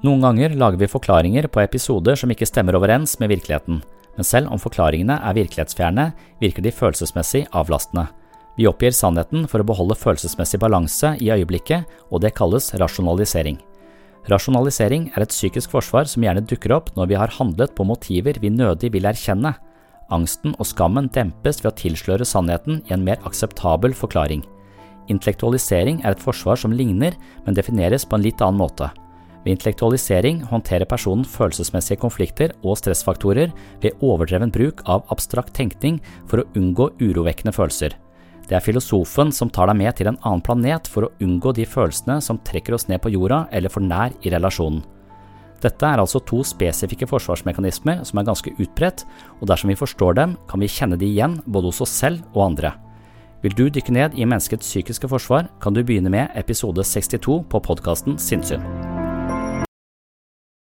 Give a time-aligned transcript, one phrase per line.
[0.00, 3.82] Noen ganger lager vi forklaringer på episoder som ikke stemmer overens med virkeligheten,
[4.16, 6.06] men selv om forklaringene er virkelighetsfjerne,
[6.40, 8.06] virker de følelsesmessig avlastende.
[8.56, 13.58] Vi oppgir sannheten for å beholde følelsesmessig balanse i øyeblikket, og det kalles rasjonalisering.
[14.28, 18.40] Rasjonalisering er et psykisk forsvar som gjerne dukker opp når vi har handlet på motiver
[18.40, 19.54] vi nødig vil erkjenne.
[20.12, 24.42] Angsten og skammen dempes ved å tilsløre sannheten i en mer akseptabel forklaring.
[25.12, 28.90] Intellektualisering er et forsvar som ligner, men defineres på en litt annen måte.
[29.44, 36.42] Ved intellektualisering håndterer personen følelsesmessige konflikter og stressfaktorer ved overdreven bruk av abstrakt tenkning for
[36.42, 37.96] å unngå urovekkende følelser.
[38.50, 41.64] Det er filosofen som tar deg med til en annen planet for å unngå de
[41.64, 44.82] følelsene som trekker oss ned på jorda eller for nær i relasjonen.
[45.60, 49.04] Dette er altså to spesifikke forsvarsmekanismer som er ganske utbredt,
[49.40, 52.46] og dersom vi forstår dem, kan vi kjenne de igjen både hos oss selv og
[52.50, 52.72] andre.
[53.44, 57.66] Vil du dykke ned i menneskets psykiske forsvar, kan du begynne med episode 62 på
[57.70, 58.64] podkasten Sinnsyn.